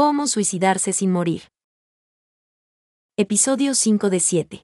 Cómo 0.00 0.28
suicidarse 0.28 0.92
sin 0.92 1.10
morir. 1.10 1.48
Episodio 3.16 3.74
5 3.74 4.10
de 4.10 4.20
7. 4.20 4.62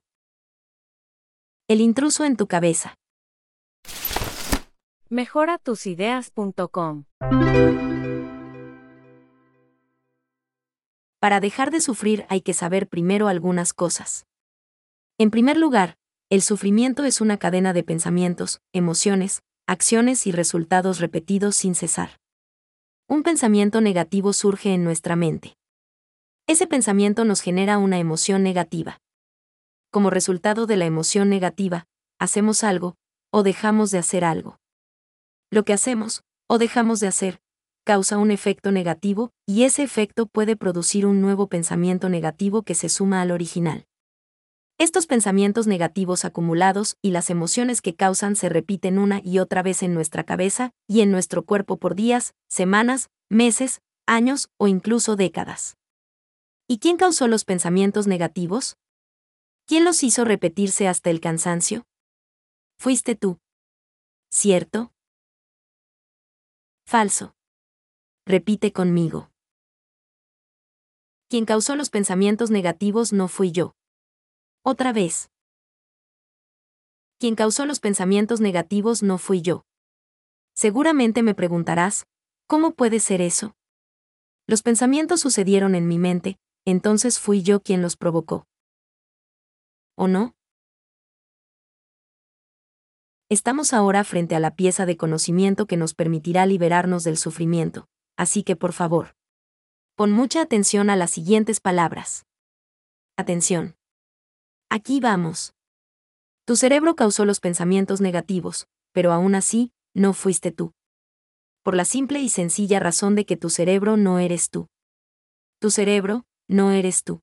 El 1.67 1.81
intruso 1.81 2.23
en 2.23 2.37
tu 2.37 2.47
cabeza. 2.47 2.95
Mejoratusideas.com 5.09 7.03
Para 11.19 11.41
dejar 11.41 11.69
de 11.69 11.81
sufrir 11.81 12.25
hay 12.29 12.39
que 12.39 12.53
saber 12.53 12.87
primero 12.87 13.27
algunas 13.27 13.73
cosas. 13.73 14.25
En 15.17 15.31
primer 15.31 15.57
lugar, 15.57 15.97
el 16.29 16.43
sufrimiento 16.43 17.03
es 17.03 17.19
una 17.19 17.35
cadena 17.35 17.73
de 17.73 17.83
pensamientos, 17.83 18.61
emociones, 18.71 19.41
acciones 19.67 20.27
y 20.27 20.31
resultados 20.31 21.01
repetidos 21.01 21.57
sin 21.57 21.75
cesar. 21.75 22.21
Un 23.07 23.21
pensamiento 23.21 23.81
negativo 23.81 24.33
surge 24.33 24.73
en 24.73 24.83
nuestra 24.83 25.15
mente. 25.15 25.57
Ese 26.47 26.65
pensamiento 26.65 27.23
nos 27.23 27.41
genera 27.41 27.77
una 27.77 27.99
emoción 27.99 28.41
negativa. 28.41 28.99
Como 29.91 30.09
resultado 30.09 30.65
de 30.65 30.75
la 30.75 30.85
emoción 30.85 31.29
negativa, 31.29 31.85
hacemos 32.19 32.63
algo, 32.63 32.95
o 33.31 33.43
dejamos 33.43 33.91
de 33.91 33.99
hacer 33.99 34.25
algo. 34.25 34.57
Lo 35.51 35.63
que 35.65 35.73
hacemos, 35.73 36.23
o 36.47 36.57
dejamos 36.57 36.99
de 36.99 37.05
hacer, 37.05 37.41
causa 37.83 38.17
un 38.17 38.31
efecto 38.31 38.71
negativo, 38.71 39.29
y 39.45 39.65
ese 39.65 39.83
efecto 39.83 40.25
puede 40.25 40.55
producir 40.55 41.05
un 41.05 41.21
nuevo 41.21 41.45
pensamiento 41.45 42.09
negativo 42.09 42.63
que 42.63 42.73
se 42.73 42.89
suma 42.89 43.21
al 43.21 43.29
original. 43.29 43.85
Estos 44.77 45.07
pensamientos 45.07 45.67
negativos 45.67 46.25
acumulados 46.25 46.97
y 47.01 47.11
las 47.11 47.29
emociones 47.29 47.81
que 47.81 47.95
causan 47.95 48.35
se 48.35 48.49
repiten 48.49 48.99
una 48.99 49.21
y 49.23 49.39
otra 49.39 49.63
vez 49.63 49.83
en 49.83 49.93
nuestra 49.93 50.25
cabeza 50.25 50.71
y 50.85 50.99
en 50.99 51.11
nuestro 51.11 51.45
cuerpo 51.45 51.77
por 51.77 51.95
días, 51.95 52.35
semanas, 52.49 53.09
meses, 53.29 53.81
años 54.05 54.49
o 54.57 54.67
incluso 54.67 55.15
décadas. 55.15 55.77
¿Y 56.67 56.79
quién 56.79 56.97
causó 56.97 57.29
los 57.29 57.45
pensamientos 57.45 58.05
negativos? 58.05 58.75
¿Quién 59.65 59.85
los 59.85 60.03
hizo 60.03 60.25
repetirse 60.25 60.89
hasta 60.89 61.09
el 61.09 61.21
cansancio? 61.21 61.85
Fuiste 62.77 63.15
tú. 63.15 63.39
¿Cierto? 64.29 64.91
Falso. 66.85 67.33
Repite 68.25 68.73
conmigo. 68.73 69.31
Quien 71.29 71.45
causó 71.45 71.77
los 71.77 71.89
pensamientos 71.89 72.51
negativos 72.51 73.13
no 73.13 73.29
fui 73.29 73.53
yo. 73.53 73.73
Otra 74.67 74.93
vez. 74.93 75.29
Quien 77.19 77.35
causó 77.35 77.67
los 77.67 77.79
pensamientos 77.79 78.41
negativos 78.41 79.03
no 79.03 79.19
fui 79.19 79.43
yo. 79.43 79.63
Seguramente 80.55 81.21
me 81.21 81.35
preguntarás, 81.35 82.07
¿cómo 82.47 82.71
puede 82.71 82.99
ser 82.99 83.21
eso? 83.21 83.55
Los 84.47 84.63
pensamientos 84.63 85.21
sucedieron 85.21 85.75
en 85.75 85.87
mi 85.87 85.99
mente, 85.99 86.39
entonces 86.65 87.19
fui 87.19 87.43
yo 87.43 87.61
quien 87.61 87.83
los 87.83 87.95
provocó. 87.95 88.47
¿O 89.95 90.07
no? 90.07 90.33
Estamos 93.29 93.71
ahora 93.71 94.03
frente 94.03 94.33
a 94.33 94.39
la 94.39 94.55
pieza 94.55 94.87
de 94.87 94.97
conocimiento 94.97 95.67
que 95.67 95.77
nos 95.77 95.93
permitirá 95.93 96.47
liberarnos 96.47 97.03
del 97.03 97.17
sufrimiento, 97.17 97.87
así 98.17 98.41
que 98.41 98.55
por 98.55 98.73
favor, 98.73 99.15
pon 99.95 100.11
mucha 100.11 100.41
atención 100.41 100.89
a 100.89 100.95
las 100.95 101.11
siguientes 101.11 101.59
palabras. 101.59 102.25
Atención. 103.15 103.75
Aquí 104.69 104.99
vamos. 104.99 105.53
Tu 106.45 106.55
cerebro 106.55 106.95
causó 106.95 107.25
los 107.25 107.39
pensamientos 107.39 108.01
negativos, 108.01 108.67
pero 108.91 109.11
aún 109.11 109.35
así, 109.35 109.71
no 109.93 110.13
fuiste 110.13 110.51
tú. 110.51 110.73
Por 111.63 111.75
la 111.75 111.85
simple 111.85 112.19
y 112.19 112.29
sencilla 112.29 112.79
razón 112.79 113.15
de 113.15 113.25
que 113.25 113.37
tu 113.37 113.49
cerebro 113.49 113.97
no 113.97 114.19
eres 114.19 114.49
tú. 114.49 114.67
Tu 115.59 115.71
cerebro, 115.71 116.25
no 116.47 116.71
eres 116.71 117.03
tú. 117.03 117.21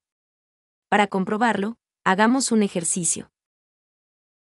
Para 0.88 1.06
comprobarlo, 1.06 1.76
hagamos 2.04 2.50
un 2.50 2.62
ejercicio. 2.62 3.30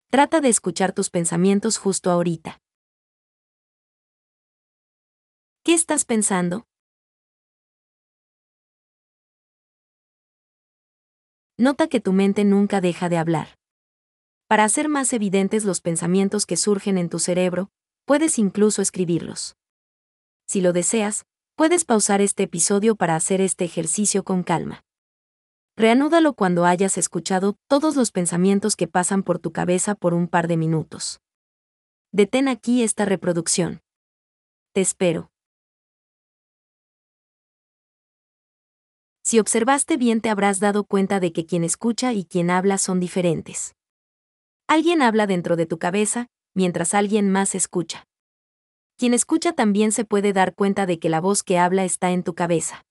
Trata 0.09 0.39
de 0.39 0.49
escuchar 0.49 0.93
tus 0.93 1.09
pensamientos 1.09 1.77
justo 1.77 2.11
ahorita. 2.11 2.61
¿Qué 5.63 5.73
estás 5.73 6.05
pensando? 6.05 6.66
Nota 11.57 11.87
que 11.87 11.99
tu 11.99 12.13
mente 12.13 12.45
nunca 12.45 12.81
deja 12.81 13.09
de 13.09 13.17
hablar. 13.17 13.57
Para 14.47 14.63
hacer 14.63 14.89
más 14.89 15.11
evidentes 15.11 15.65
los 15.65 15.81
pensamientos 15.81 16.45
que 16.45 16.55
surgen 16.55 16.97
en 16.99 17.09
tu 17.09 17.17
cerebro, 17.17 17.69
puedes 18.05 18.37
incluso 18.37 18.81
escribirlos. 18.81 19.57
Si 20.45 20.61
lo 20.61 20.71
deseas, 20.71 21.25
puedes 21.55 21.83
pausar 21.83 22.21
este 22.21 22.43
episodio 22.43 22.95
para 22.95 23.15
hacer 23.15 23.41
este 23.41 23.65
ejercicio 23.65 24.23
con 24.23 24.43
calma. 24.43 24.83
Reanúdalo 25.75 26.33
cuando 26.33 26.65
hayas 26.65 26.97
escuchado 26.97 27.55
todos 27.67 27.95
los 27.95 28.11
pensamientos 28.11 28.75
que 28.75 28.87
pasan 28.87 29.23
por 29.23 29.39
tu 29.39 29.51
cabeza 29.51 29.95
por 29.95 30.13
un 30.13 30.27
par 30.27 30.47
de 30.47 30.57
minutos. 30.57 31.19
Detén 32.11 32.47
aquí 32.47 32.83
esta 32.83 33.05
reproducción. 33.05 33.81
Te 34.73 34.81
espero. 34.81 35.31
Si 39.29 39.39
observaste 39.39 39.97
bien 39.97 40.21
te 40.21 40.29
habrás 40.29 40.61
dado 40.61 40.85
cuenta 40.85 41.19
de 41.19 41.33
que 41.33 41.45
quien 41.45 41.65
escucha 41.65 42.13
y 42.13 42.23
quien 42.23 42.49
habla 42.49 42.77
son 42.77 43.01
diferentes. 43.01 43.75
Alguien 44.67 45.01
habla 45.01 45.27
dentro 45.27 45.57
de 45.57 45.65
tu 45.65 45.79
cabeza, 45.79 46.27
mientras 46.55 46.93
alguien 46.93 47.29
más 47.29 47.53
escucha. 47.53 48.05
Quien 48.95 49.13
escucha 49.13 49.51
también 49.51 49.91
se 49.91 50.05
puede 50.05 50.31
dar 50.31 50.55
cuenta 50.55 50.85
de 50.85 50.97
que 50.97 51.09
la 51.09 51.19
voz 51.19 51.43
que 51.43 51.59
habla 51.59 51.83
está 51.83 52.11
en 52.11 52.23
tu 52.23 52.35
cabeza. 52.35 52.85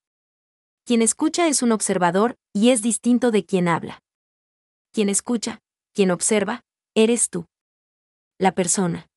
Quien 0.85 1.01
escucha 1.01 1.49
es 1.49 1.63
un 1.63 1.73
observador, 1.73 2.37
y 2.53 2.69
es 2.69 2.83
distinto 2.83 3.31
de 3.31 3.47
quien 3.47 3.67
habla. 3.67 4.03
Quien 4.93 5.09
escucha, 5.09 5.63
quien 5.95 6.11
observa, 6.11 6.65
eres 6.95 7.31
tú. 7.31 7.47
La 8.39 8.53
persona. 8.53 9.09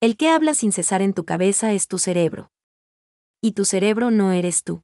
El 0.00 0.16
que 0.16 0.30
habla 0.30 0.54
sin 0.54 0.72
cesar 0.72 1.00
en 1.00 1.14
tu 1.14 1.24
cabeza 1.24 1.72
es 1.72 1.86
tu 1.86 1.98
cerebro. 1.98 2.50
Y 3.40 3.52
tu 3.52 3.64
cerebro 3.64 4.10
no 4.10 4.32
eres 4.32 4.64
tú. 4.64 4.82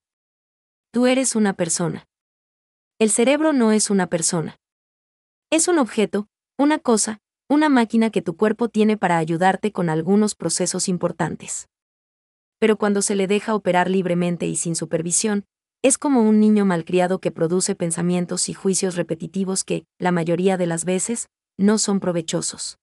Tú 0.98 1.06
eres 1.06 1.36
una 1.36 1.52
persona. 1.52 2.08
El 2.98 3.10
cerebro 3.10 3.52
no 3.52 3.70
es 3.70 3.88
una 3.88 4.08
persona. 4.08 4.56
Es 5.48 5.68
un 5.68 5.78
objeto, 5.78 6.26
una 6.58 6.80
cosa, 6.80 7.20
una 7.48 7.68
máquina 7.68 8.10
que 8.10 8.20
tu 8.20 8.36
cuerpo 8.36 8.68
tiene 8.68 8.96
para 8.96 9.18
ayudarte 9.18 9.70
con 9.70 9.90
algunos 9.90 10.34
procesos 10.34 10.88
importantes. 10.88 11.68
Pero 12.58 12.78
cuando 12.78 13.00
se 13.00 13.14
le 13.14 13.28
deja 13.28 13.54
operar 13.54 13.88
libremente 13.88 14.46
y 14.48 14.56
sin 14.56 14.74
supervisión, 14.74 15.44
es 15.82 15.98
como 15.98 16.22
un 16.22 16.40
niño 16.40 16.64
malcriado 16.64 17.20
que 17.20 17.30
produce 17.30 17.76
pensamientos 17.76 18.48
y 18.48 18.54
juicios 18.54 18.96
repetitivos 18.96 19.62
que, 19.62 19.84
la 20.00 20.10
mayoría 20.10 20.56
de 20.56 20.66
las 20.66 20.84
veces, 20.84 21.28
no 21.56 21.78
son 21.78 22.00
provechosos. 22.00 22.80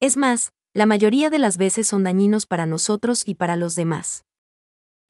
Es 0.00 0.16
más, 0.16 0.54
la 0.72 0.86
mayoría 0.86 1.28
de 1.28 1.40
las 1.40 1.58
veces 1.58 1.88
son 1.88 2.04
dañinos 2.04 2.46
para 2.46 2.64
nosotros 2.64 3.28
y 3.28 3.34
para 3.34 3.56
los 3.56 3.74
demás. 3.74 4.24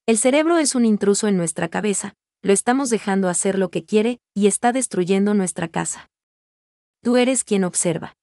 El 0.09 0.17
cerebro 0.17 0.57
es 0.57 0.75
un 0.75 0.87
intruso 0.87 1.29
en 1.29 1.37
nuestra 1.37 1.69
cabeza, 1.69 2.15
lo 2.41 2.55
estamos 2.55 2.89
dejando 2.89 3.29
hacer 3.29 3.59
lo 3.59 3.69
que 3.69 3.85
quiere 3.85 4.23
y 4.35 4.47
está 4.47 4.73
destruyendo 4.73 5.35
nuestra 5.35 5.69
casa. 5.69 6.09
Tú 7.03 7.19
eres 7.19 7.45
quien 7.45 7.63
observa. 7.63 8.17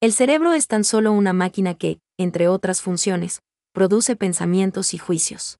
El 0.00 0.12
cerebro 0.12 0.52
es 0.52 0.68
tan 0.68 0.84
solo 0.84 1.10
una 1.10 1.32
máquina 1.32 1.74
que, 1.74 1.98
entre 2.18 2.46
otras 2.46 2.82
funciones, 2.82 3.42
produce 3.72 4.14
pensamientos 4.14 4.94
y 4.94 4.98
juicios. 4.98 5.58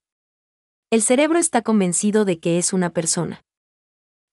El 0.90 1.02
cerebro 1.02 1.40
está 1.40 1.62
convencido 1.62 2.24
de 2.24 2.38
que 2.38 2.58
es 2.58 2.72
una 2.72 2.90
persona. 2.90 3.42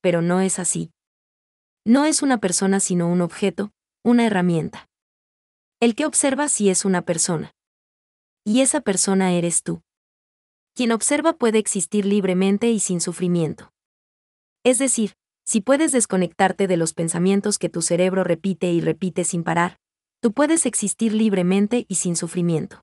Pero 0.02 0.22
no 0.22 0.42
es 0.42 0.60
así. 0.60 0.92
No 1.88 2.06
es 2.06 2.22
una 2.22 2.38
persona 2.38 2.80
sino 2.80 3.08
un 3.08 3.22
objeto, 3.22 3.72
una 4.04 4.28
herramienta. 4.28 4.88
El 5.80 5.96
que 5.96 6.06
observa 6.06 6.50
sí 6.50 6.70
es 6.70 6.86
una 6.86 7.02
persona. 7.02 7.56
Y 8.46 8.62
esa 8.62 8.82
persona 8.82 9.32
eres 9.34 9.64
tú. 9.64 9.82
Quien 10.80 10.94
observa 10.94 11.34
puede 11.34 11.58
existir 11.60 12.06
libremente 12.06 12.72
y 12.72 12.80
sin 12.80 13.02
sufrimiento. 13.02 13.74
Es 14.64 14.78
decir, 14.80 15.18
si 15.46 15.60
puedes 15.60 15.92
desconectarte 15.92 16.68
de 16.68 16.78
los 16.78 16.94
pensamientos 16.94 17.58
que 17.58 17.68
tu 17.68 17.82
cerebro 17.82 18.24
repite 18.24 18.72
y 18.72 18.80
repite 18.80 19.26
sin 19.26 19.44
parar, 19.44 19.76
tú 20.22 20.32
puedes 20.32 20.66
existir 20.66 21.12
libremente 21.12 21.86
y 21.90 21.96
sin 21.96 22.16
sufrimiento. 22.16 22.82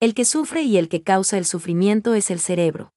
El 0.00 0.14
que 0.14 0.24
sufre 0.24 0.62
y 0.62 0.78
el 0.78 0.88
que 0.88 1.02
causa 1.02 1.36
el 1.36 1.44
sufrimiento 1.44 2.14
es 2.14 2.30
el 2.30 2.40
cerebro. 2.40 2.94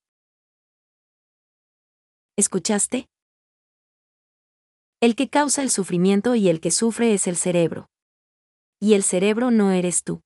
¿Escuchaste? 2.38 3.10
El 5.02 5.18
que 5.18 5.28
causa 5.28 5.62
el 5.64 5.70
sufrimiento 5.70 6.36
y 6.36 6.48
el 6.48 6.62
que 6.62 6.72
sufre 6.72 7.14
es 7.14 7.28
el 7.28 7.36
cerebro. 7.36 7.90
Y 8.80 8.94
el 8.94 9.04
cerebro 9.04 9.52
no 9.52 9.74
eres 9.74 10.06
tú. 10.06 10.22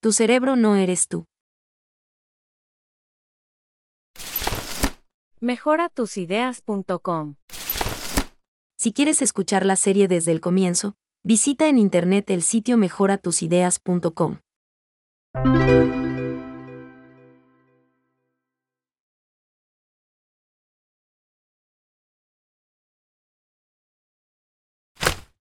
Tu 0.00 0.10
cerebro 0.12 0.56
no 0.56 0.76
eres 0.76 1.06
tú. 1.06 1.26
Mejoratusideas.com 5.44 7.34
Si 8.78 8.94
quieres 8.94 9.20
escuchar 9.20 9.66
la 9.66 9.76
serie 9.76 10.08
desde 10.08 10.32
el 10.32 10.40
comienzo, 10.40 10.94
visita 11.22 11.68
en 11.68 11.76
internet 11.76 12.30
el 12.30 12.40
sitio 12.40 12.78
mejoratusideas.com. 12.78 14.38